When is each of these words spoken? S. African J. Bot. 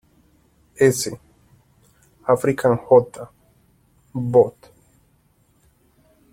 S. 0.79 1.09
African 2.27 2.75
J. 2.89 3.25
Bot. 4.15 4.71